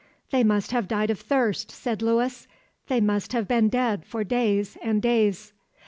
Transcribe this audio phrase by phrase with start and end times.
[0.31, 2.47] "They must have died of thirst," said Lewis.
[2.87, 5.53] "They have been dead for days and days."